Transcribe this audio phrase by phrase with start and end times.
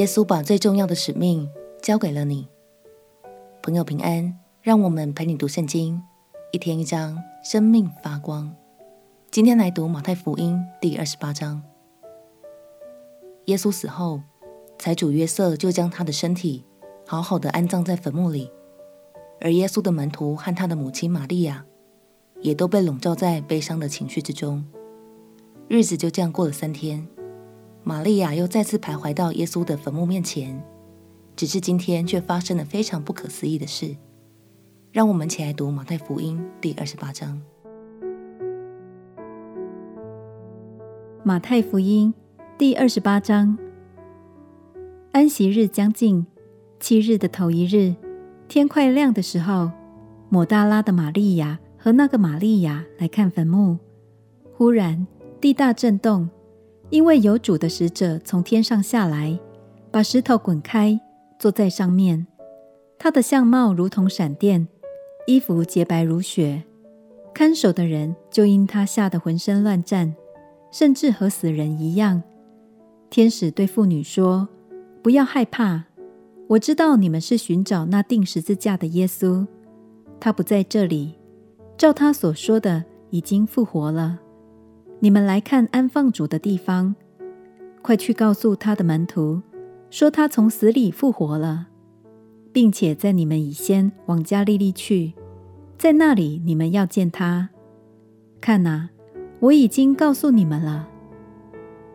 [0.00, 1.46] 耶稣把最重要的使命
[1.82, 2.48] 交给了你。
[3.62, 6.00] 朋友平安，让我们陪你读圣经，
[6.52, 8.50] 一天一章，生命发光。
[9.30, 11.62] 今天来读马太福音第二十八章。
[13.44, 14.22] 耶稣死后，
[14.78, 16.64] 财主约瑟就将他的身体
[17.06, 18.50] 好好的安葬在坟墓里，
[19.42, 21.66] 而耶稣的门徒和他的母亲玛利亚
[22.40, 24.64] 也都被笼罩在悲伤的情绪之中。
[25.68, 27.06] 日子就这样过了三天。
[27.82, 30.62] 玛利亚又再次徘徊到耶稣的坟墓面前，
[31.34, 33.96] 只是今天却发生了非常不可思议的事。
[34.92, 37.40] 让我们一起来读马太福音第二十八章。
[41.22, 42.12] 马太福音
[42.58, 43.56] 第二十八章。
[45.12, 46.26] 安息日将近，
[46.78, 47.94] 七日的头一日，
[48.46, 49.70] 天快亮的时候，
[50.28, 53.78] 抹大拉的玛利亚和那个玛利亚来看坟墓。
[54.52, 55.06] 忽然
[55.40, 56.28] 地大震动。
[56.90, 59.38] 因为有主的使者从天上下来，
[59.92, 61.00] 把石头滚开，
[61.38, 62.26] 坐在上面。
[62.98, 64.66] 他的相貌如同闪电，
[65.26, 66.64] 衣服洁白如雪。
[67.32, 70.14] 看守的人就因他吓得浑身乱颤，
[70.72, 72.22] 甚至和死人一样。
[73.08, 74.48] 天使对妇女说
[75.00, 75.84] ：“不要害怕，
[76.48, 79.46] 我知道你们是寻找那钉十字架的耶稣，
[80.18, 81.14] 他不在这里，
[81.78, 84.18] 照他所说的，已经复活了。”
[85.02, 86.94] 你们来看安放主的地方，
[87.80, 89.40] 快去告诉他的门徒，
[89.88, 91.68] 说他从死里复活了，
[92.52, 95.14] 并且在你们以先往加利利去，
[95.78, 97.48] 在那里你们要见他。
[98.42, 98.90] 看哪，
[99.40, 100.86] 我已经告诉你们了。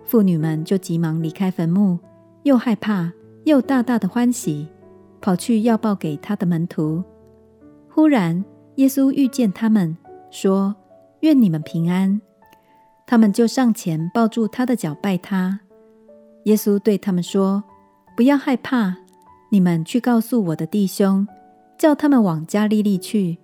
[0.03, 1.99] 妇女们就急忙离开坟墓，
[2.41, 4.67] 又害怕又大大的欢喜，
[5.21, 7.03] 跑去要报给他的门徒。
[7.87, 8.43] 忽然，
[8.77, 9.95] 耶稣遇见他们，
[10.31, 10.75] 说
[11.21, 12.19] ：“愿你们平安。”
[13.07, 15.59] 他们就上前抱住他的脚拜他。
[16.45, 17.63] 耶稣对他们说
[18.15, 18.95] ：“不要害怕，
[19.49, 21.27] 你们去告诉我的弟兄，
[21.77, 23.37] 叫他们往加利利去，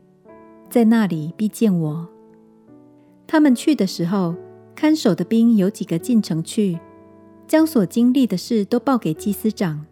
[0.69, 2.07] 在那里必见我。”
[3.27, 4.35] 他们去的时候，
[4.75, 6.79] 看守的兵有几个进城去，
[7.47, 9.85] 将所经历的事都报给祭司长。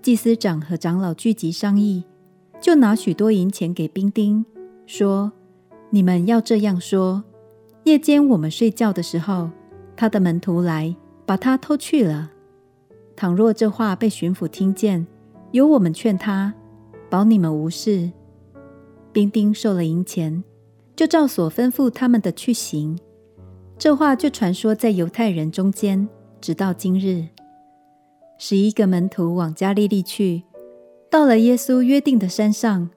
[0.00, 2.04] 祭司长和长老聚集商议，
[2.60, 4.44] 就拿许多银钱给兵丁，
[4.86, 5.32] 说
[5.90, 7.24] ：“你们要这样说。”
[7.84, 9.50] 夜间我们睡觉的时候，
[9.96, 10.94] 他的门徒来
[11.26, 12.30] 把他偷去了。
[13.16, 15.06] 倘若这话被巡抚听见，
[15.50, 16.54] 由我们劝他，
[17.10, 18.10] 保你们无事。
[19.12, 20.42] 兵丁受了银钱，
[20.94, 22.98] 就照所吩咐他们的去行。
[23.76, 26.08] 这话就传说在犹太人中间，
[26.40, 27.26] 直到今日。
[28.38, 30.44] 十一个门徒往加利利去，
[31.10, 32.90] 到了耶稣约定的山上，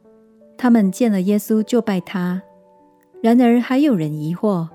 [0.57, 2.43] 他们见了耶稣，就拜他。
[3.21, 4.69] 然而还有人疑惑。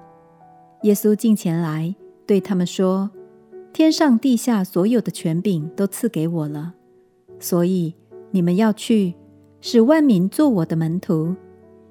[0.82, 1.94] 耶稣近前来，
[2.26, 3.10] 对他们说
[3.70, 6.72] ：“天上地下所有的权柄都赐给我了，
[7.38, 7.94] 所以
[8.30, 9.12] 你们要去，
[9.60, 11.36] 使万民做我的门徒，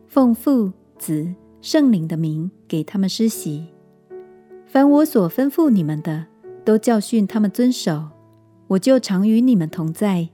[0.08, 3.68] 奉父、子、圣灵的名给他们施洗。
[4.66, 6.26] 凡我所吩咐你们的，
[6.66, 8.08] 都教训他们遵守。
[8.70, 10.30] 我就常与你们同在，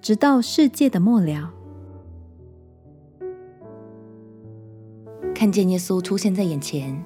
[0.00, 1.52] 直到世界的末了。”
[5.34, 7.04] 看见耶稣出现在眼前。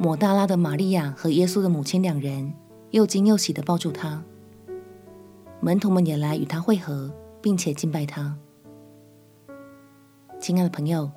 [0.00, 2.54] 抹大拉的玛利亚和耶稣的母亲两人
[2.90, 4.22] 又惊又喜的抱住他，
[5.60, 8.38] 门徒们也来与他会合，并且敬拜他。
[10.38, 11.10] 亲爱的朋友，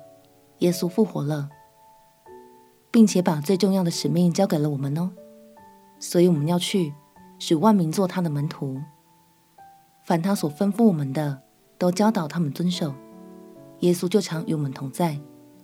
[0.58, 1.48] 耶稣复活了，
[2.90, 5.12] 并且把最重要的使命交给了我们哦，
[6.00, 6.92] 所以我们要去，
[7.38, 8.82] 使万民做他的门徒。
[10.02, 11.40] 凡他所吩咐我们的，
[11.78, 12.92] 都教导他们遵守。
[13.78, 15.20] 耶稣就常与我们同在，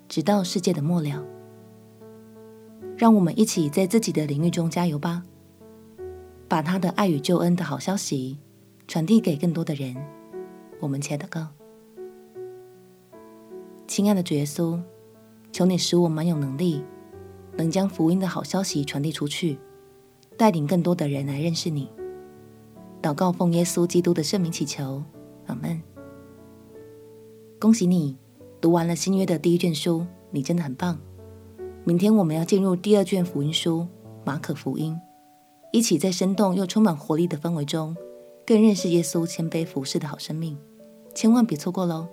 [0.09, 1.25] 直到世界的末了。
[2.99, 5.23] 让我们一起在自己的领域中加油吧，
[6.49, 8.37] 把他的爱与救恩的好消息
[8.89, 9.97] 传递给更多的人。
[10.81, 11.47] 我们且祷告：
[13.87, 14.81] 亲爱的主耶稣，
[15.53, 16.83] 求你使我蛮有能力，
[17.57, 19.61] 能将福音的好消息传递出去，
[20.37, 21.89] 带领更多的人来认识你。
[23.01, 25.05] 祷告奉耶稣基督的圣名祈求，
[25.47, 25.81] 阿门。
[27.61, 28.17] 恭喜你
[28.61, 30.99] 读完了新约的第一卷书，你真的很棒。
[31.89, 33.81] 明天我们要进入第二卷福音书
[34.23, 34.93] 《马可福音》，
[35.73, 37.97] 一起在生动又充满活力的氛围中，
[38.47, 40.59] 更认识耶稣谦卑服侍的好生命。
[41.15, 42.07] 千万别错过喽！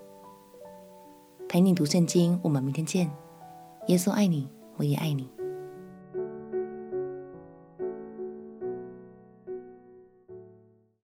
[1.50, 3.12] 陪你读圣经，我们明天见。
[3.88, 5.35] 耶稣爱你，我也爱你。